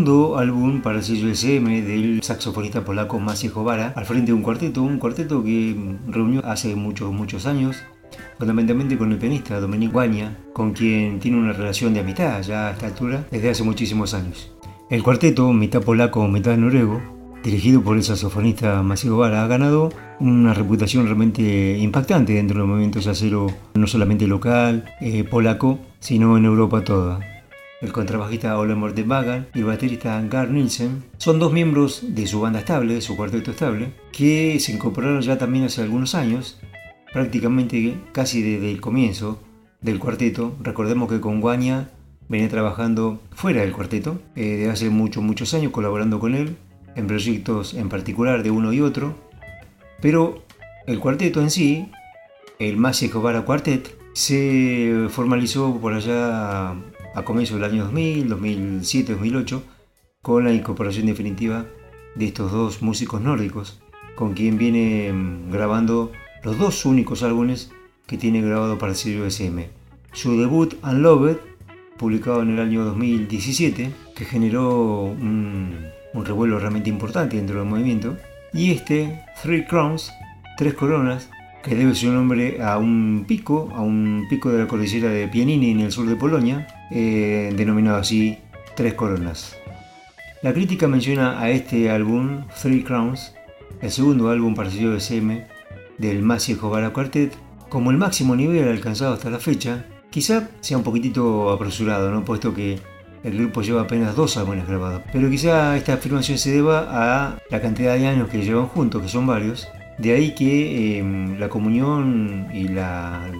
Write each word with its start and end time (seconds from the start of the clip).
Segundo 0.00 0.38
álbum 0.38 0.80
para 0.80 0.96
el 0.96 1.04
sello 1.04 1.28
SM 1.28 1.82
del 1.82 2.22
saxofonista 2.22 2.82
polaco 2.82 3.20
Maciej 3.20 3.52
Jovara 3.52 3.92
al 3.94 4.06
frente 4.06 4.28
de 4.28 4.32
un 4.32 4.40
cuarteto, 4.40 4.82
un 4.82 4.98
cuarteto 4.98 5.44
que 5.44 5.76
reunió 6.08 6.42
hace 6.46 6.74
muchos, 6.74 7.12
muchos 7.12 7.44
años, 7.44 7.76
fundamentalmente 8.38 8.96
con 8.96 9.12
el 9.12 9.18
pianista 9.18 9.60
Dominic 9.60 9.92
Guaña, 9.92 10.38
con 10.54 10.72
quien 10.72 11.20
tiene 11.20 11.36
una 11.36 11.52
relación 11.52 11.92
de 11.92 12.00
amistad 12.00 12.40
ya 12.40 12.68
a 12.68 12.70
esta 12.70 12.86
altura 12.86 13.26
desde 13.30 13.50
hace 13.50 13.62
muchísimos 13.62 14.14
años. 14.14 14.50
El 14.88 15.02
cuarteto, 15.02 15.52
mitad 15.52 15.82
polaco, 15.82 16.26
mitad 16.28 16.56
noruego, 16.56 17.02
dirigido 17.44 17.82
por 17.82 17.98
el 17.98 18.02
saxofonista 18.02 18.82
Maciej 18.82 19.12
Jovara, 19.12 19.44
ha 19.44 19.48
ganado 19.48 19.90
una 20.18 20.54
reputación 20.54 21.04
realmente 21.04 21.76
impactante 21.76 22.32
dentro 22.32 22.60
del 22.60 22.68
movimiento 22.68 23.00
jazzero, 23.00 23.48
no 23.74 23.86
solamente 23.86 24.26
local, 24.26 24.86
eh, 25.02 25.24
polaco, 25.24 25.78
sino 25.98 26.38
en 26.38 26.46
Europa 26.46 26.84
toda 26.84 27.39
el 27.80 27.92
contrabajista 27.92 28.58
Ole 28.58 28.74
Morten 28.74 29.08
Bagan 29.08 29.46
y 29.54 29.60
el 29.60 29.64
baterista 29.64 30.20
Gar 30.28 30.50
Nielsen, 30.50 31.02
son 31.16 31.38
dos 31.38 31.52
miembros 31.52 32.14
de 32.14 32.26
su 32.26 32.40
banda 32.40 32.58
estable, 32.58 32.94
de 32.94 33.00
su 33.00 33.16
cuarteto 33.16 33.50
estable, 33.50 33.92
que 34.12 34.58
se 34.60 34.72
incorporaron 34.72 35.22
ya 35.22 35.38
también 35.38 35.64
hace 35.64 35.82
algunos 35.82 36.14
años, 36.14 36.60
prácticamente 37.12 37.96
casi 38.12 38.42
desde 38.42 38.70
el 38.70 38.80
comienzo 38.80 39.40
del 39.80 39.98
cuarteto. 39.98 40.54
Recordemos 40.62 41.08
que 41.10 41.20
con 41.20 41.40
Guaña 41.40 41.90
venía 42.28 42.48
trabajando 42.48 43.20
fuera 43.32 43.62
del 43.62 43.72
cuarteto, 43.72 44.20
eh, 44.36 44.56
desde 44.56 44.70
hace 44.70 44.90
muchos, 44.90 45.22
muchos 45.22 45.54
años 45.54 45.72
colaborando 45.72 46.20
con 46.20 46.34
él, 46.34 46.56
en 46.96 47.06
proyectos 47.06 47.74
en 47.74 47.88
particular 47.88 48.42
de 48.42 48.50
uno 48.50 48.72
y 48.72 48.80
otro, 48.80 49.14
pero 50.02 50.44
el 50.86 50.98
cuarteto 50.98 51.40
en 51.40 51.50
sí, 51.50 51.90
el 52.58 52.76
Maciej 52.76 53.10
Jovara 53.10 53.42
Quartet, 53.42 53.96
se 54.12 55.06
formalizó 55.08 55.78
por 55.80 55.94
allá 55.94 56.74
a 57.14 57.22
comienzos 57.22 57.60
del 57.60 57.70
año 57.70 57.84
2000, 57.84 58.28
2007, 58.28 59.12
2008, 59.12 59.62
con 60.22 60.44
la 60.44 60.52
incorporación 60.52 61.06
definitiva 61.06 61.66
de 62.14 62.26
estos 62.26 62.52
dos 62.52 62.82
músicos 62.82 63.20
nórdicos, 63.20 63.80
con 64.14 64.34
quien 64.34 64.58
viene 64.58 65.12
mm, 65.12 65.50
grabando 65.50 66.12
los 66.42 66.58
dos 66.58 66.84
únicos 66.84 67.22
álbumes 67.22 67.70
que 68.06 68.18
tiene 68.18 68.42
grabado 68.42 68.78
para 68.78 68.92
el 68.92 68.98
sello 68.98 69.26
SM. 69.26 69.68
Su 70.12 70.38
debut 70.38 70.74
Unloved, 70.82 71.36
publicado 71.96 72.42
en 72.42 72.50
el 72.50 72.60
año 72.60 72.84
2017, 72.84 73.92
que 74.14 74.24
generó 74.24 75.02
un, 75.02 75.86
revuelo 76.12 76.58
realmente 76.58 76.90
importante 76.90 77.36
dentro 77.36 77.60
del 77.60 77.68
movimiento, 77.68 78.16
y 78.52 78.72
este 78.72 79.22
Three 79.42 79.64
Crowns, 79.64 80.12
Tres 80.56 80.74
Coronas, 80.74 81.30
que 81.62 81.74
debe 81.74 81.94
su 81.94 82.10
nombre 82.10 82.62
a 82.62 82.78
un 82.78 83.24
pico, 83.28 83.70
a 83.74 83.80
un 83.80 84.26
pico 84.28 84.50
de 84.50 84.58
la 84.58 84.66
cordillera 84.66 85.10
de 85.10 85.28
Pianini 85.28 85.70
en 85.70 85.80
el 85.80 85.92
sur 85.92 86.06
de 86.06 86.16
Polonia, 86.16 86.66
eh, 86.90 87.52
denominado 87.56 87.98
así 87.98 88.38
Tres 88.74 88.94
Coronas. 88.94 89.56
La 90.42 90.52
crítica 90.52 90.88
menciona 90.88 91.40
a 91.40 91.50
este 91.50 91.90
álbum, 91.90 92.46
Three 92.62 92.82
Crowns, 92.82 93.34
el 93.82 93.90
segundo 93.90 94.30
álbum 94.30 94.54
parecido 94.54 94.92
de 94.92 95.00
SM 95.00 95.46
del 95.98 96.22
Massive 96.22 96.58
Jovara 96.58 96.90
Quartet, 96.90 97.34
como 97.68 97.90
el 97.90 97.98
máximo 97.98 98.34
nivel 98.34 98.68
alcanzado 98.68 99.14
hasta 99.14 99.30
la 99.30 99.38
fecha, 99.38 99.84
quizá 100.10 100.48
sea 100.60 100.78
un 100.78 100.82
poquitito 100.82 101.50
apresurado, 101.50 102.10
¿no? 102.10 102.24
puesto 102.24 102.54
que 102.54 102.78
el 103.22 103.36
grupo 103.36 103.60
lleva 103.62 103.82
apenas 103.82 104.16
dos 104.16 104.36
álbumes 104.36 104.66
grabados, 104.66 105.02
pero 105.12 105.28
quizá 105.28 105.76
esta 105.76 105.94
afirmación 105.94 106.38
se 106.38 106.52
deba 106.52 106.86
a 106.90 107.38
la 107.50 107.60
cantidad 107.60 107.94
de 107.96 108.06
años 108.06 108.28
que 108.28 108.42
llevan 108.42 108.66
juntos, 108.66 109.02
que 109.02 109.08
son 109.08 109.26
varios, 109.26 109.68
de 109.98 110.14
ahí 110.14 110.34
que 110.34 110.98
em, 110.98 111.38
la 111.38 111.50
comunión 111.50 112.48
y 112.54 112.68
la, 112.68 113.30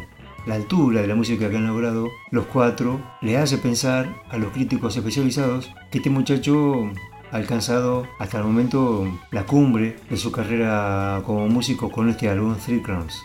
altura 0.49 1.03
de 1.03 1.07
la 1.07 1.15
música 1.15 1.51
que 1.51 1.57
han 1.57 1.67
logrado 1.67 2.09
los 2.31 2.47
cuatro 2.47 3.01
le 3.21 3.37
hace 3.37 3.59
pensar 3.59 4.23
a 4.31 4.39
los 4.39 4.53
críticos 4.53 4.97
especializados 4.97 5.71
que 5.91 5.99
este 5.99 6.11
muchacho 6.11 6.91
ha 7.31 7.37
alcanzado 7.37 8.07
hasta 8.19 8.39
el 8.39 8.45
momento 8.45 9.07
la 9.31 9.47
cumbre 9.47 9.97
de 10.09 10.17
su 10.17 10.33
carrera 10.33 11.23
como 11.25 11.49
músico 11.49 11.91
con 11.91 12.09
este 12.09 12.29
álbum 12.29 12.57
Three 12.57 12.83
Crowns. 12.83 13.23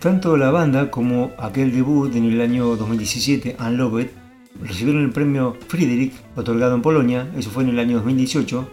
Tanto 0.00 0.36
la 0.36 0.50
banda 0.50 0.90
como 0.90 1.30
aquel 1.38 1.72
debut 1.72 2.14
en 2.16 2.24
el 2.24 2.40
año 2.40 2.74
2017, 2.76 3.56
Unloved, 3.60 4.08
recibieron 4.62 5.04
el 5.04 5.10
premio 5.10 5.56
Friedrich, 5.68 6.14
otorgado 6.36 6.74
en 6.74 6.82
Polonia, 6.82 7.30
eso 7.36 7.50
fue 7.50 7.64
en 7.64 7.70
el 7.70 7.78
año 7.78 7.96
2018, 7.96 8.68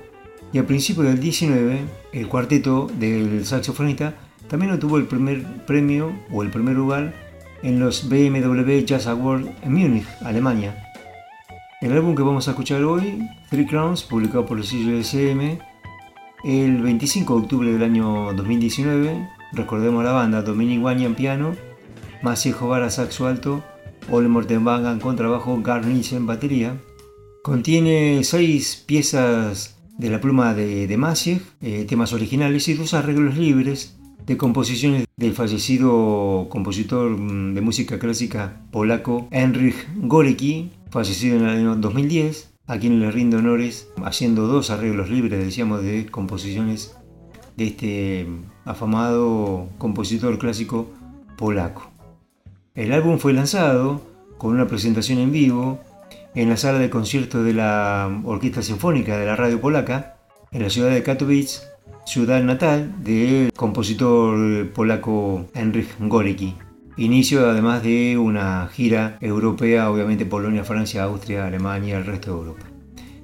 y 0.53 0.57
a 0.59 0.65
principios 0.65 1.07
del 1.07 1.19
19, 1.19 1.81
el 2.13 2.27
cuarteto 2.27 2.89
del 2.97 3.45
saxofonista 3.45 4.15
también 4.47 4.71
obtuvo 4.71 4.97
el 4.97 5.05
primer 5.05 5.43
premio 5.65 6.13
o 6.31 6.41
el 6.43 6.49
primer 6.49 6.75
lugar 6.75 7.13
en 7.63 7.79
los 7.79 8.09
BMW 8.09 8.85
Jazz 8.85 9.07
Awards 9.07 9.47
en 9.61 9.73
Múnich, 9.73 10.07
Alemania. 10.21 10.83
El 11.81 11.93
álbum 11.93 12.15
que 12.15 12.23
vamos 12.23 12.47
a 12.47 12.51
escuchar 12.51 12.83
hoy, 12.83 13.27
Three 13.49 13.65
Crowns, 13.65 14.03
publicado 14.03 14.45
por 14.45 14.57
el 14.57 14.63
sello 14.63 14.97
SM, 14.97 15.59
el 16.43 16.81
25 16.81 17.35
de 17.35 17.41
octubre 17.41 17.71
del 17.71 17.83
año 17.83 18.33
2019, 18.33 19.29
recordemos 19.53 20.03
la 20.03 20.11
banda, 20.11 20.41
Dominic 20.41 20.83
Wanya 20.83 21.05
en 21.05 21.15
piano, 21.15 21.55
Maciej 22.21 22.55
Jovara 22.55 22.89
saxo 22.89 23.27
alto, 23.27 23.63
Ole 24.09 24.27
Mortenwagen 24.27 24.93
en 24.93 24.99
contrabajo, 24.99 25.61
Gar 25.61 25.83
en 25.85 26.25
batería. 26.25 26.81
Contiene 27.43 28.23
seis 28.23 28.83
piezas 28.85 29.77
de 29.97 30.09
la 30.09 30.21
pluma 30.21 30.53
de, 30.53 30.87
de 30.87 31.39
eh, 31.61 31.85
temas 31.87 32.13
originales 32.13 32.67
y 32.67 32.73
dos 32.75 32.93
arreglos 32.93 33.37
libres 33.37 33.96
de 34.27 34.35
composiciones 34.35 35.05
del 35.15 35.33
fallecido 35.33 36.47
compositor 36.49 37.11
mm, 37.11 37.53
de 37.53 37.61
música 37.61 37.97
clásica 37.97 38.61
polaco 38.71 39.29
Henryk 39.31 39.87
Gorecki, 40.01 40.69
fallecido 40.91 41.37
en 41.37 41.43
el 41.43 41.49
año 41.49 41.75
2010, 41.77 42.53
a 42.67 42.77
quien 42.77 42.99
le 42.99 43.09
rindo 43.09 43.37
honores 43.37 43.87
haciendo 44.03 44.45
dos 44.47 44.69
arreglos 44.69 45.09
libres, 45.09 45.39
decíamos, 45.39 45.81
de 45.81 46.07
composiciones 46.07 46.97
de 47.55 47.67
este 47.67 48.27
afamado 48.65 49.69
compositor 49.77 50.37
clásico 50.37 50.89
polaco. 51.37 51.89
El 52.75 52.91
álbum 52.91 53.19
fue 53.19 53.31
lanzado 53.31 54.01
con 54.37 54.53
una 54.53 54.67
presentación 54.67 55.19
en 55.19 55.31
vivo 55.31 55.79
en 56.35 56.49
la 56.49 56.57
sala 56.57 56.79
de 56.79 56.89
conciertos 56.89 57.45
de 57.45 57.53
la 57.53 58.21
Orquesta 58.25 58.61
Sinfónica 58.61 59.17
de 59.17 59.25
la 59.25 59.37
Radio 59.37 59.61
Polaca, 59.61 60.17
en 60.51 60.63
la 60.63 60.69
ciudad 60.69 60.89
de 60.89 61.01
Katowice, 61.01 61.61
ciudad 62.07 62.41
natal 62.41 63.03
del 63.03 63.51
compositor 63.51 64.71
polaco 64.71 65.45
Henryk 65.53 65.99
Gorecki. 65.99 66.55
Inicio 66.95 67.49
además 67.49 67.83
de 67.83 68.17
una 68.17 68.69
gira 68.69 69.17
europea, 69.19 69.91
obviamente 69.91 70.25
Polonia, 70.25 70.63
Francia, 70.63 71.03
Austria, 71.03 71.45
Alemania 71.45 71.97
el 71.97 72.05
resto 72.05 72.31
de 72.31 72.37
Europa. 72.37 72.65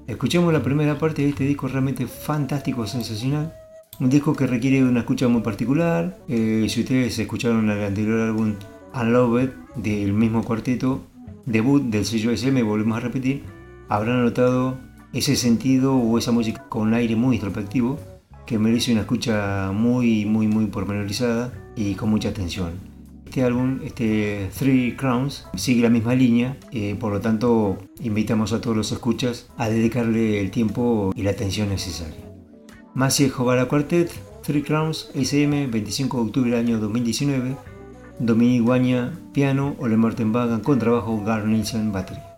Escuchemos 0.06 0.52
la 0.52 0.62
primera 0.62 0.98
parte 0.98 1.22
de 1.22 1.30
este 1.30 1.46
disco 1.46 1.70
realmente 1.70 2.08
fantástico, 2.08 2.86
sensacional. 2.86 3.54
Un 4.02 4.10
disco 4.10 4.36
que 4.36 4.48
requiere 4.48 4.84
una 4.84 5.00
escucha 5.00 5.30
muy 5.30 5.42
particular. 5.42 6.18
Eh, 6.28 6.66
si 6.68 6.82
ustedes 6.82 7.18
escucharon 7.18 7.70
el 7.70 7.84
anterior 7.86 8.20
álbum 8.20 8.56
Unloved 8.94 9.50
del 9.78 10.12
mismo 10.12 10.44
cuarteto, 10.44 11.04
debut 11.46 11.84
del 11.84 12.04
sello 12.04 12.32
SM, 12.32 12.62
volvemos 12.64 12.98
a 12.98 13.00
repetir, 13.00 13.44
habrán 13.88 14.26
notado 14.26 14.78
ese 15.14 15.38
sentido 15.38 15.96
o 15.96 16.18
esa 16.18 16.34
música 16.34 16.68
con 16.68 16.94
aire 16.94 17.16
muy 17.16 17.36
introspectivo 17.38 17.98
que 18.46 18.60
merece 18.60 18.92
una 18.92 19.02
escucha 19.02 19.72
muy, 19.74 20.26
muy, 20.26 20.48
muy 20.48 20.66
pormenorizada 20.68 21.54
y 21.76 21.96
con 21.96 22.10
mucha 22.10 22.30
atención. 22.30 22.74
Este 23.26 23.44
álbum, 23.44 23.80
este 23.84 24.50
Three 24.58 24.96
Crowns, 24.96 25.48
sigue 25.56 25.82
la 25.82 25.90
misma 25.90 26.14
línea, 26.14 26.58
eh, 26.72 26.96
por 27.00 27.12
lo 27.12 27.20
tanto 27.20 27.80
invitamos 28.00 28.54
a 28.54 28.62
todos 28.62 28.78
los 28.78 28.92
escuchas 28.92 29.48
a 29.58 29.70
dedicarle 29.70 30.40
el 30.40 30.52
tiempo 30.52 31.12
y 31.16 31.24
la 31.24 31.32
atención 31.32 31.70
necesaria. 31.70 32.22
Massive 32.94 33.32
Jovara 33.32 33.66
Quartet, 33.66 34.12
Three 34.44 34.62
Crowns, 34.62 35.10
SM, 35.16 35.66
25 35.66 36.18
de 36.18 36.24
octubre 36.24 36.52
del 36.52 36.60
año 36.60 36.80
2019, 36.80 37.56
Dominique 38.20 38.64
Guaña, 38.64 39.14
piano, 39.34 39.76
Ole 39.80 39.98
Martenbagan 39.98 40.62
con 40.62 40.78
trabajo, 40.78 41.24
Gar 41.26 41.46
Nielsen, 41.48 41.92
batería. 41.92 42.38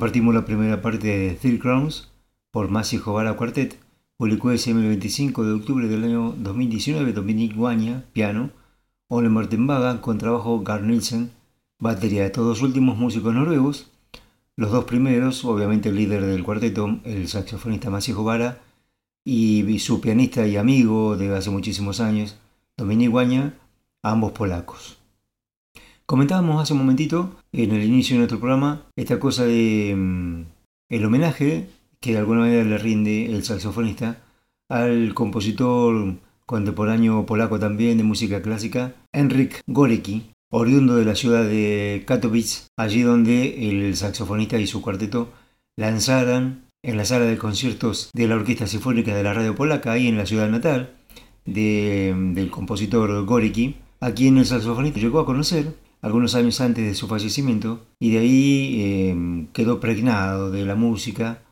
Compartimos 0.00 0.34
la 0.34 0.46
primera 0.46 0.80
parte 0.80 1.08
de 1.08 1.34
Three 1.34 1.58
Crowns 1.58 2.08
por 2.50 2.70
Masi 2.70 2.96
Jovara 2.96 3.36
Quartet, 3.36 3.78
publicó 4.16 4.50
el 4.50 4.58
25 4.58 5.44
de 5.44 5.52
octubre 5.52 5.88
del 5.88 6.04
año 6.04 6.34
2019, 6.38 7.12
Dominic 7.12 7.54
Guaña, 7.54 8.04
piano, 8.14 8.48
Ole 9.08 9.28
Mortenbaga, 9.28 10.00
con 10.00 10.16
trabajo 10.16 10.62
Gar 10.62 10.84
Nielsen, 10.84 11.32
batería 11.78 12.22
de 12.22 12.30
todos 12.30 12.62
últimos 12.62 12.96
músicos 12.96 13.34
noruegos, 13.34 13.90
los 14.56 14.70
dos 14.72 14.86
primeros, 14.86 15.44
obviamente 15.44 15.90
el 15.90 15.96
líder 15.96 16.24
del 16.24 16.44
cuarteto, 16.44 16.98
el 17.04 17.28
saxofonista 17.28 17.90
Masi 17.90 18.12
Jovara, 18.12 18.62
y 19.22 19.78
su 19.80 20.00
pianista 20.00 20.46
y 20.46 20.56
amigo 20.56 21.18
de 21.18 21.36
hace 21.36 21.50
muchísimos 21.50 22.00
años, 22.00 22.38
Dominic 22.74 23.10
Guaña, 23.10 23.52
ambos 24.02 24.32
polacos. 24.32 24.99
Comentábamos 26.10 26.60
hace 26.60 26.72
un 26.72 26.80
momentito, 26.80 27.36
en 27.52 27.70
el 27.70 27.84
inicio 27.84 28.14
de 28.14 28.18
nuestro 28.18 28.40
programa, 28.40 28.82
esta 28.96 29.20
cosa 29.20 29.44
de 29.44 29.94
mm, 29.96 30.42
el 30.88 31.04
homenaje 31.04 31.68
que 32.00 32.10
de 32.10 32.18
alguna 32.18 32.40
manera 32.40 32.64
le 32.64 32.78
rinde 32.78 33.26
el 33.26 33.44
saxofonista 33.44 34.20
al 34.68 35.14
compositor 35.14 36.16
contemporáneo 36.46 37.24
polaco 37.26 37.60
también 37.60 37.96
de 37.96 38.02
música 38.02 38.42
clásica, 38.42 38.96
Henryk 39.12 39.60
Gorecki, 39.68 40.32
oriundo 40.50 40.96
de 40.96 41.04
la 41.04 41.14
ciudad 41.14 41.44
de 41.44 42.02
Katowice, 42.08 42.66
allí 42.76 43.02
donde 43.02 43.70
el 43.70 43.94
saxofonista 43.94 44.58
y 44.58 44.66
su 44.66 44.82
cuarteto 44.82 45.28
lanzaran 45.76 46.64
en 46.82 46.96
la 46.96 47.04
sala 47.04 47.26
de 47.26 47.38
conciertos 47.38 48.10
de 48.14 48.26
la 48.26 48.34
Orquesta 48.34 48.66
Sinfónica 48.66 49.14
de 49.14 49.22
la 49.22 49.32
Radio 49.32 49.54
Polaca, 49.54 49.92
ahí 49.92 50.08
en 50.08 50.18
la 50.18 50.26
ciudad 50.26 50.48
natal 50.48 50.90
del 51.44 52.50
compositor 52.50 53.24
Gorecki, 53.24 53.76
a 54.00 54.10
quien 54.10 54.38
el 54.38 54.46
saxofonista 54.46 54.98
llegó 54.98 55.20
a 55.20 55.26
conocer 55.26 55.72
algunos 56.02 56.34
años 56.34 56.60
antes 56.60 56.84
de 56.84 56.94
su 56.94 57.06
fallecimiento, 57.08 57.86
y 57.98 58.12
de 58.12 58.18
ahí 58.18 58.80
eh, 58.80 59.46
quedó 59.52 59.80
pregnado 59.80 60.50
de 60.50 60.64
la 60.64 60.74
música 60.74 61.42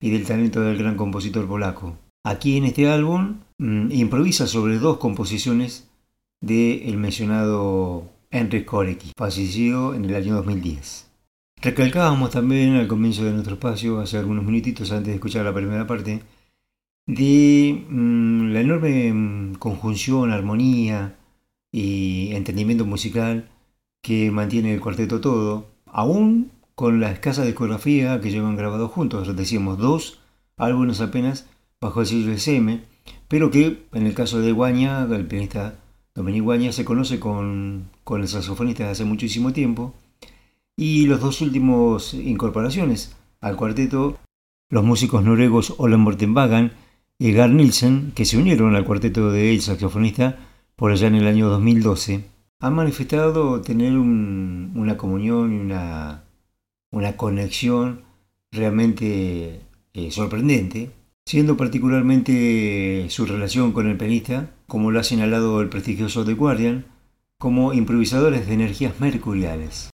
y 0.00 0.10
del 0.10 0.26
talento 0.26 0.60
del 0.60 0.78
gran 0.78 0.96
compositor 0.96 1.46
polaco. 1.46 1.96
Aquí 2.24 2.56
en 2.56 2.64
este 2.64 2.88
álbum 2.88 3.38
mm, 3.58 3.92
improvisa 3.92 4.46
sobre 4.46 4.78
dos 4.78 4.98
composiciones 4.98 5.88
del 6.40 6.96
mencionado 6.96 8.10
Henry 8.30 8.64
Korecki, 8.64 9.12
fallecido 9.16 9.94
en 9.94 10.04
el 10.04 10.14
año 10.14 10.34
2010. 10.36 11.06
Recalcábamos 11.60 12.30
también 12.30 12.76
al 12.76 12.86
comienzo 12.86 13.24
de 13.24 13.32
nuestro 13.32 13.54
espacio, 13.54 14.00
hace 14.00 14.16
algunos 14.16 14.44
minutitos 14.44 14.92
antes 14.92 15.08
de 15.08 15.14
escuchar 15.14 15.44
la 15.44 15.54
primera 15.54 15.86
parte, 15.86 16.22
de 17.06 17.84
mm, 17.88 18.52
la 18.52 18.60
enorme 18.60 19.12
mm, 19.12 19.54
conjunción, 19.54 20.30
armonía 20.30 21.16
y 21.72 22.30
entendimiento 22.32 22.84
musical 22.84 23.48
que 24.02 24.30
mantiene 24.30 24.74
el 24.74 24.80
cuarteto 24.80 25.20
todo, 25.20 25.66
aún 25.86 26.50
con 26.74 27.00
la 27.00 27.10
escasa 27.10 27.44
discografía 27.44 28.20
que 28.20 28.30
llevan 28.30 28.56
grabado 28.56 28.88
juntos, 28.88 29.34
decíamos 29.36 29.78
dos 29.78 30.20
álbumes 30.56 31.00
apenas 31.00 31.48
bajo 31.80 32.00
el 32.00 32.06
sello 32.06 32.32
SM, 32.32 32.82
pero 33.26 33.50
que 33.50 33.84
en 33.92 34.06
el 34.06 34.14
caso 34.14 34.40
de 34.40 34.52
Guaña, 34.52 35.02
el 35.04 35.26
pianista 35.26 35.74
Dominic 36.14 36.42
Guaña, 36.42 36.72
se 36.72 36.84
conoce 36.84 37.18
con, 37.18 37.90
con 38.04 38.22
el 38.22 38.28
saxofonista 38.28 38.84
desde 38.84 38.92
hace 38.92 39.04
muchísimo 39.04 39.52
tiempo, 39.52 39.94
y 40.76 41.06
los 41.06 41.20
dos 41.20 41.40
últimos 41.40 42.14
incorporaciones 42.14 43.16
al 43.40 43.56
cuarteto, 43.56 44.16
los 44.70 44.84
músicos 44.84 45.24
noruegos 45.24 45.74
Olen 45.78 46.00
Mortenbagan 46.00 46.72
y 47.18 47.32
Gar 47.32 47.50
Nielsen, 47.50 48.12
que 48.14 48.24
se 48.24 48.38
unieron 48.38 48.76
al 48.76 48.84
cuarteto 48.84 49.32
de 49.32 49.52
el 49.52 49.60
saxofonista 49.60 50.38
por 50.76 50.92
allá 50.92 51.08
en 51.08 51.16
el 51.16 51.26
año 51.26 51.48
2012 51.48 52.37
han 52.60 52.74
manifestado 52.74 53.60
tener 53.62 53.96
una 53.96 54.96
comunión 54.96 55.52
y 55.54 55.58
una, 55.58 56.24
una 56.90 57.16
conexión 57.16 58.02
realmente 58.50 59.60
eh, 59.94 60.10
sorprendente, 60.10 60.90
siendo 61.24 61.56
particularmente 61.56 63.06
su 63.10 63.26
relación 63.26 63.72
con 63.72 63.88
el 63.88 63.96
pianista, 63.96 64.50
como 64.66 64.90
lo 64.90 64.98
ha 64.98 65.04
señalado 65.04 65.60
el 65.60 65.68
prestigioso 65.68 66.24
The 66.24 66.34
Guardian, 66.34 66.86
como 67.38 67.72
improvisadores 67.72 68.46
de 68.48 68.54
energías 68.54 68.98
mercuriales. 68.98 69.90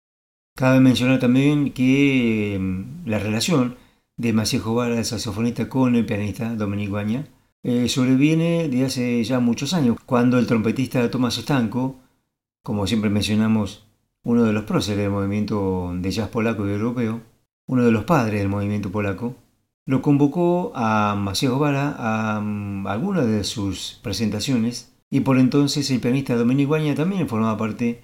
Cabe 0.57 0.82
mencionar 0.82 1.20
también 1.20 1.72
que 1.72 2.57
mm, 2.60 3.07
la 3.07 3.20
relación 3.20 3.78
de 4.18 4.34
Maciejo 4.34 4.76
Vara, 4.76 4.97
el 4.97 5.05
saxofonista, 5.05 5.70
con 5.70 5.95
el 5.95 6.05
pianista 6.05 6.53
Dominic 6.55 6.89
Baña, 6.89 7.28
eh, 7.64 7.88
sobreviene 7.88 8.68
de 8.68 8.84
hace 8.84 9.24
ya 9.24 9.39
muchos 9.39 9.74
años, 9.74 9.97
cuando 10.05 10.38
el 10.38 10.47
trompetista 10.47 11.10
Tomás 11.10 11.38
Estanco 11.38 11.95
como 12.64 12.88
siempre 12.88 13.10
mencionamos, 13.10 13.88
uno 14.24 14.43
de 14.43 14.53
los 14.53 14.64
próceres 14.64 14.99
del 14.99 15.12
movimiento 15.12 15.91
de 15.95 16.12
jazz 16.12 16.30
polaco 16.30 16.68
y 16.68 16.72
europeo, 16.72 17.22
uno 17.68 17.86
de 17.86 17.91
los 17.91 18.03
padres 18.03 18.39
del 18.39 18.49
movimiento 18.49 18.91
polaco, 18.91 19.36
lo 19.86 20.01
convocó 20.01 20.72
a 20.76 21.16
Macías 21.16 21.57
Vara 21.57 21.95
a, 21.97 22.41
mm, 22.41 22.88
alguna 22.88 23.24
de 23.24 23.43
sus 23.43 23.99
presentaciones 24.03 24.93
y 25.10 25.22
por 25.22 25.39
entonces 25.39 25.89
el 25.89 25.99
pianista 25.99 26.36
Domenico 26.36 26.70
Guaña 26.70 26.95
también 26.95 27.28
formaba 27.28 27.57
parte 27.57 28.01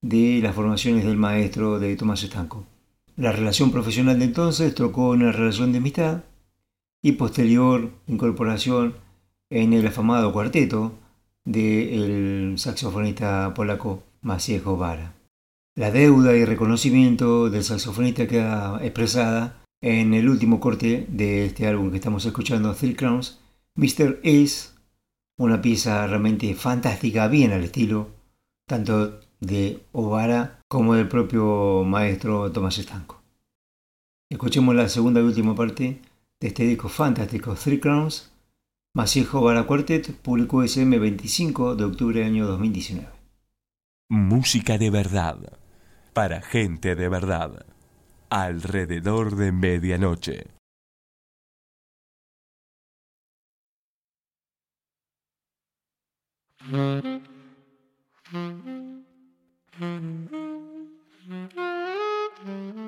de 0.00 0.40
las 0.42 0.54
formaciones 0.54 1.04
del 1.04 1.16
maestro 1.16 1.78
de 1.78 1.96
Tomás 1.96 2.22
Estanco. 2.22 2.64
La 3.16 3.32
relación 3.32 3.70
profesional 3.70 4.18
de 4.18 4.26
entonces 4.26 4.74
trocó 4.74 5.14
en 5.14 5.22
una 5.22 5.32
relación 5.32 5.72
de 5.72 5.78
amistad 5.78 6.22
y 7.02 7.12
posterior 7.12 7.90
incorporación 8.06 8.94
en 9.50 9.72
el 9.72 9.86
afamado 9.86 10.32
cuarteto 10.32 10.92
del 11.46 12.58
saxofonista 12.58 13.54
polaco 13.54 14.02
Maciejo 14.20 14.76
Vara. 14.76 15.14
La 15.74 15.90
deuda 15.90 16.36
y 16.36 16.44
reconocimiento 16.44 17.48
del 17.48 17.64
saxofonista 17.64 18.26
queda 18.26 18.78
expresada 18.82 19.62
en 19.80 20.12
el 20.12 20.28
último 20.28 20.60
corte 20.60 21.06
de 21.08 21.46
este 21.46 21.66
álbum 21.66 21.90
que 21.90 21.96
estamos 21.96 22.26
escuchando, 22.26 22.74
Three 22.74 22.94
Crowns, 22.94 23.40
Mr. 23.76 24.20
Ace, 24.24 24.70
una 25.38 25.62
pieza 25.62 26.06
realmente 26.06 26.54
fantástica, 26.54 27.28
bien 27.28 27.52
al 27.52 27.64
estilo 27.64 28.08
tanto 28.66 29.20
de 29.40 29.84
Ovara 29.92 30.60
como 30.68 30.94
del 30.94 31.08
propio 31.08 31.84
maestro 31.84 32.50
Tomás 32.50 32.78
Estanco. 32.78 33.22
Escuchemos 34.30 34.74
la 34.74 34.88
segunda 34.88 35.20
y 35.20 35.24
última 35.24 35.54
parte 35.54 36.00
de 36.40 36.48
este 36.48 36.64
disco 36.64 36.88
fantástico, 36.88 37.54
Three 37.54 37.78
Crowns, 37.78 38.32
Masijo 38.96 39.42
Vara 39.42 39.66
Quartet 39.66 40.10
publicó 40.22 40.62
SM 40.62 40.98
25 40.98 41.76
de 41.76 41.84
octubre 41.84 42.20
del 42.20 42.28
año 42.30 42.46
2019. 42.46 43.06
Música 44.08 44.78
de 44.78 44.88
verdad, 44.88 45.36
para 46.14 46.40
gente 46.40 46.94
de 46.94 47.10
verdad, 47.10 47.66
alrededor 48.30 49.36
de 49.36 49.52
medianoche. 49.52 50.46
Mm-hmm. 62.48 62.85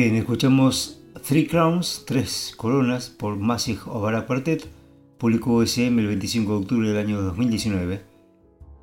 Bien, 0.00 0.14
escuchamos 0.14 1.02
Three 1.26 1.48
Crowns, 1.48 2.04
Tres 2.06 2.54
Coronas 2.56 3.08
por 3.08 3.36
Massive 3.36 3.80
Ovara 3.86 4.26
Quartet, 4.26 4.64
publicó 5.18 5.60
SM 5.60 6.00
el 6.00 6.06
25 6.06 6.52
de 6.52 6.58
octubre 6.60 6.88
del 6.88 6.98
año 6.98 7.20
2019. 7.20 8.02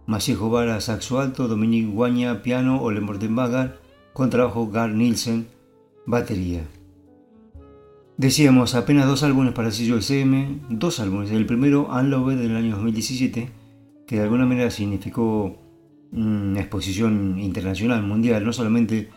Massive 0.08 0.42
Ovara, 0.42 0.82
saxo 0.82 1.22
alto, 1.22 1.48
Dominique 1.48 1.88
Guaña, 1.88 2.42
piano, 2.42 2.82
Ole 2.82 3.00
Mortenbagar, 3.00 3.80
contrabajo 4.12 4.70
Gar 4.70 4.90
Nielsen, 4.90 5.48
batería. 6.06 6.68
Decíamos, 8.18 8.76
apenas 8.76 9.08
dos 9.08 9.24
álbumes 9.24 9.54
para 9.54 9.70
el 9.70 9.74
sello 9.74 9.96
SM, 9.96 10.64
dos 10.70 11.00
álbumes. 11.00 11.32
El 11.32 11.46
primero, 11.46 11.88
Unloved, 11.88 12.38
del 12.38 12.58
año 12.58 12.76
2017, 12.76 13.50
que 14.06 14.18
de 14.18 14.22
alguna 14.22 14.46
manera 14.46 14.70
significó 14.70 15.56
una 16.12 16.60
exposición 16.60 17.40
internacional, 17.40 18.04
mundial, 18.04 18.44
no 18.44 18.52
solamente 18.52 19.12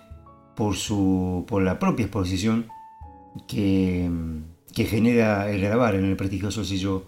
por, 0.59 0.75
su, 0.75 1.45
por 1.47 1.63
la 1.63 1.79
propia 1.79 2.07
exposición 2.07 2.67
que, 3.47 4.11
que 4.75 4.87
genera 4.87 5.49
el 5.53 5.61
grabar 5.61 5.95
en 5.95 6.05
el 6.05 6.17
prestigioso 6.17 6.65
sello 6.65 7.05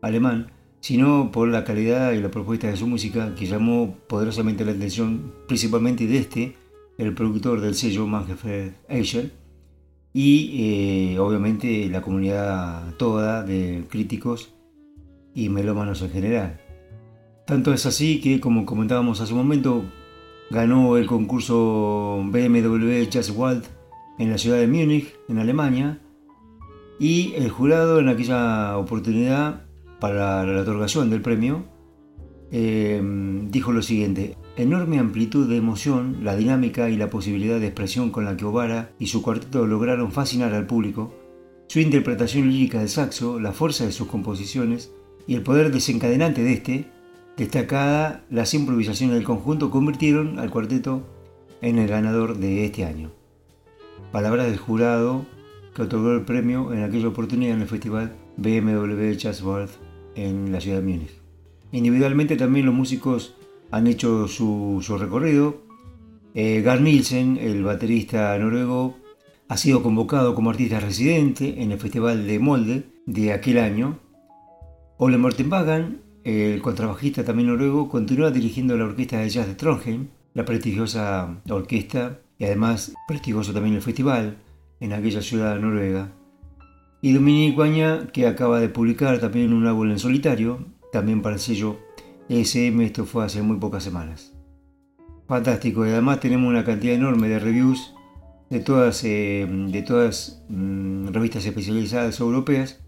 alemán, 0.00 0.52
sino 0.80 1.30
por 1.30 1.48
la 1.48 1.64
calidad 1.64 2.12
y 2.12 2.22
la 2.22 2.30
propuesta 2.30 2.66
de 2.66 2.78
su 2.78 2.86
música 2.86 3.34
que 3.34 3.44
llamó 3.44 3.94
poderosamente 4.08 4.64
la 4.64 4.72
atención 4.72 5.34
principalmente 5.46 6.06
de 6.06 6.16
este, 6.16 6.56
el 6.96 7.12
productor 7.12 7.60
del 7.60 7.74
sello 7.74 8.06
Manfred 8.06 8.72
Eichel, 8.88 9.32
y 10.14 11.12
eh, 11.12 11.18
obviamente 11.18 11.90
la 11.90 12.00
comunidad 12.00 12.94
toda 12.94 13.42
de 13.42 13.84
críticos 13.90 14.54
y 15.34 15.50
melómanos 15.50 16.00
en 16.00 16.10
general. 16.10 16.58
Tanto 17.46 17.74
es 17.74 17.84
así 17.84 18.22
que, 18.22 18.40
como 18.40 18.64
comentábamos 18.64 19.20
hace 19.20 19.34
un 19.34 19.40
momento, 19.40 19.84
ganó 20.54 20.96
el 20.96 21.06
concurso 21.06 22.22
BMW 22.24 23.02
Jazz 23.10 23.30
World 23.30 23.64
en 24.18 24.30
la 24.30 24.38
ciudad 24.38 24.58
de 24.58 24.68
Múnich, 24.68 25.12
en 25.28 25.38
Alemania, 25.38 26.00
y 26.98 27.34
el 27.34 27.50
jurado 27.50 27.98
en 27.98 28.08
aquella 28.08 28.78
oportunidad 28.78 29.66
para 30.00 30.44
la 30.44 30.62
otorgación 30.62 31.10
del 31.10 31.20
premio 31.20 31.64
eh, 32.56 33.02
dijo 33.50 33.72
lo 33.72 33.82
siguiente, 33.82 34.36
enorme 34.56 35.00
amplitud 35.00 35.48
de 35.48 35.56
emoción, 35.56 36.18
la 36.22 36.36
dinámica 36.36 36.88
y 36.88 36.96
la 36.96 37.10
posibilidad 37.10 37.58
de 37.58 37.66
expresión 37.66 38.10
con 38.10 38.24
la 38.24 38.36
que 38.36 38.44
Obara 38.44 38.92
y 39.00 39.08
su 39.08 39.22
cuarteto 39.22 39.66
lograron 39.66 40.12
fascinar 40.12 40.54
al 40.54 40.66
público, 40.66 41.12
su 41.66 41.80
interpretación 41.80 42.48
lírica 42.48 42.78
del 42.78 42.88
saxo, 42.88 43.40
la 43.40 43.50
fuerza 43.52 43.86
de 43.86 43.90
sus 43.90 44.06
composiciones 44.06 44.92
y 45.26 45.34
el 45.34 45.42
poder 45.42 45.72
desencadenante 45.72 46.44
de 46.44 46.52
este, 46.52 46.86
destacada 47.36 48.24
las 48.30 48.54
improvisaciones 48.54 49.16
del 49.16 49.24
conjunto, 49.24 49.70
convirtieron 49.70 50.38
al 50.38 50.50
cuarteto 50.50 51.02
en 51.60 51.78
el 51.78 51.88
ganador 51.88 52.38
de 52.38 52.64
este 52.64 52.84
año. 52.84 53.10
Palabras 54.12 54.46
del 54.46 54.58
jurado 54.58 55.26
que 55.74 55.82
otorgó 55.82 56.12
el 56.12 56.22
premio 56.22 56.72
en 56.72 56.82
aquella 56.82 57.08
oportunidad 57.08 57.54
en 57.54 57.62
el 57.62 57.68
festival 57.68 58.16
BMW 58.36 59.12
World 59.42 59.70
en 60.14 60.52
la 60.52 60.60
ciudad 60.60 60.78
de 60.78 60.82
Múnich. 60.82 61.20
Individualmente 61.72 62.36
también 62.36 62.66
los 62.66 62.74
músicos 62.74 63.34
han 63.72 63.88
hecho 63.88 64.28
su, 64.28 64.80
recorrido. 64.98 65.62
Eh, 66.34 66.62
Gar 66.62 66.80
Nielsen, 66.80 67.36
el 67.36 67.64
baterista 67.64 68.38
noruego, 68.38 68.96
ha 69.48 69.56
sido 69.56 69.82
convocado 69.82 70.34
como 70.34 70.50
artista 70.50 70.78
residente 70.78 71.62
en 71.62 71.72
el 71.72 71.78
Festival 71.78 72.26
de 72.26 72.38
Molde 72.38 72.84
de 73.06 73.32
aquel 73.32 73.58
año. 73.58 73.98
Ole 74.96 75.18
Mortenbagan, 75.18 76.03
el 76.24 76.62
contrabajista 76.62 77.24
también 77.24 77.48
noruego, 77.48 77.88
continúa 77.88 78.30
dirigiendo 78.30 78.76
la 78.76 78.84
orquesta 78.84 79.18
de 79.18 79.28
jazz 79.28 79.46
de 79.46 79.54
Trondheim, 79.54 80.08
la 80.32 80.44
prestigiosa 80.44 81.40
orquesta 81.48 82.18
y 82.38 82.44
además 82.44 82.94
prestigioso 83.06 83.52
también 83.52 83.74
el 83.76 83.82
festival 83.82 84.38
en 84.80 84.92
aquella 84.92 85.22
ciudad 85.22 85.58
noruega. 85.58 86.12
Y 87.02 87.12
Dominique 87.12 87.54
Guaña, 87.54 88.06
que 88.12 88.26
acaba 88.26 88.60
de 88.60 88.70
publicar 88.70 89.18
también 89.20 89.52
un 89.52 89.66
álbum 89.66 89.90
en 89.90 89.98
solitario, 89.98 90.64
también 90.90 91.20
para 91.20 91.34
el 91.34 91.40
sello 91.40 91.78
ESM, 92.28 92.80
esto 92.80 93.04
fue 93.04 93.24
hace 93.24 93.42
muy 93.42 93.58
pocas 93.58 93.84
semanas. 93.84 94.32
Fantástico, 95.28 95.86
y 95.86 95.90
además 95.90 96.20
tenemos 96.20 96.48
una 96.48 96.64
cantidad 96.64 96.94
enorme 96.94 97.28
de 97.28 97.38
reviews 97.38 97.94
de 98.50 98.60
todas, 98.60 99.02
eh, 99.04 99.46
de 99.48 99.82
todas 99.82 100.42
mm, 100.48 101.08
revistas 101.08 101.44
especializadas 101.44 102.20
europeas. 102.20 102.83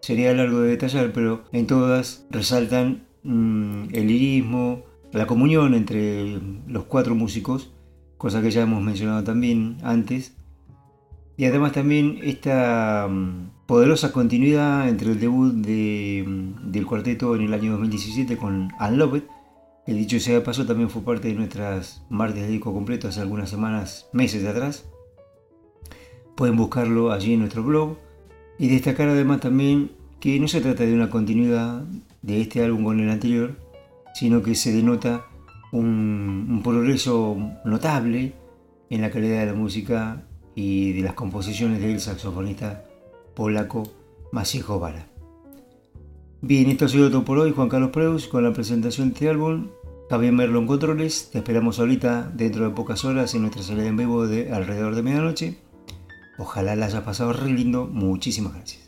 Sería 0.00 0.32
largo 0.32 0.60
de 0.60 0.70
detallar, 0.70 1.12
pero 1.12 1.44
en 1.52 1.66
todas 1.66 2.26
resaltan 2.30 3.06
mm, 3.24 3.88
el 3.92 4.06
lirismo, 4.06 4.84
la 5.12 5.26
comunión 5.26 5.74
entre 5.74 6.40
los 6.66 6.84
cuatro 6.84 7.14
músicos, 7.14 7.72
cosa 8.16 8.42
que 8.42 8.50
ya 8.50 8.62
hemos 8.62 8.82
mencionado 8.82 9.24
también 9.24 9.78
antes, 9.82 10.36
y 11.36 11.44
además 11.44 11.72
también 11.72 12.18
esta 12.22 13.06
mm, 13.08 13.66
poderosa 13.66 14.12
continuidad 14.12 14.88
entre 14.88 15.12
el 15.12 15.20
debut 15.20 15.54
mm, 15.54 16.70
del 16.72 16.84
cuarteto 16.84 17.36
en 17.36 17.42
el 17.42 17.54
año 17.54 17.72
2017 17.72 18.36
con 18.36 18.70
Unloved, 18.80 19.22
que 19.86 19.94
dicho 19.94 20.18
sea 20.20 20.34
de 20.34 20.40
paso 20.40 20.66
también 20.66 20.90
fue 20.90 21.02
parte 21.02 21.28
de 21.28 21.34
nuestras 21.34 22.04
martes 22.10 22.42
de 22.42 22.48
disco 22.48 22.74
completo 22.74 23.08
hace 23.08 23.20
algunas 23.20 23.48
semanas, 23.48 24.08
meses 24.12 24.42
de 24.42 24.48
atrás. 24.48 24.88
Pueden 26.36 26.56
buscarlo 26.56 27.12
allí 27.12 27.34
en 27.34 27.40
nuestro 27.40 27.62
blog 27.62 27.98
y 28.58 28.68
destacar 28.68 29.08
además 29.08 29.40
también 29.40 29.92
que 30.20 30.38
no 30.40 30.48
se 30.48 30.60
trata 30.60 30.84
de 30.84 30.94
una 30.94 31.10
continuidad 31.10 31.84
de 32.22 32.40
este 32.40 32.62
álbum 32.64 32.84
con 32.84 33.00
el 33.00 33.10
anterior, 33.10 33.56
sino 34.14 34.42
que 34.42 34.54
se 34.54 34.72
denota 34.72 35.26
un, 35.72 36.60
progreso 36.64 37.36
notable 37.64 38.34
en 38.90 39.00
la 39.00 39.10
calidad 39.10 39.40
de 39.40 39.46
la 39.46 39.54
música 39.54 40.24
y 40.54 40.92
de 40.92 41.02
las 41.02 41.14
composiciones 41.14 41.80
del 41.80 42.00
saxofonista 42.00 42.84
polaco 43.34 43.84
Maciej 44.32 44.66
Vara. 44.66 45.06
Bien, 46.40 46.68
esto 46.68 46.86
ha 46.86 46.88
sido 46.88 47.10
todo 47.10 47.24
por 47.24 47.38
hoy, 47.38 47.52
Juan 47.52 47.68
Carlos 47.68 47.90
Preus, 47.90 48.26
con 48.26 48.44
la 48.44 48.52
presentación 48.52 49.08
de 49.08 49.14
este 49.14 49.28
álbum. 49.28 49.68
Javier 50.10 50.32
Merlo 50.32 50.58
en 50.58 50.66
controles, 50.66 51.30
te 51.30 51.38
esperamos 51.38 51.78
ahorita 51.78 52.32
dentro 52.34 52.64
de 52.64 52.74
pocas 52.74 53.04
horas 53.04 53.34
en 53.34 53.42
nuestra 53.42 53.62
salida 53.62 53.86
en 53.86 53.96
vivo 53.96 54.26
de 54.26 54.52
alrededor 54.52 54.94
de 54.94 55.02
medianoche. 55.02 55.58
Ojalá 56.38 56.76
la 56.76 56.86
haya 56.86 57.04
pasado 57.04 57.32
re 57.32 57.50
lindo, 57.50 57.86
muchísimas 57.86 58.54
gracias. 58.54 58.87